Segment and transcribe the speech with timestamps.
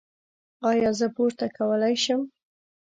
[0.69, 2.21] ایا زه پور کولی شم؟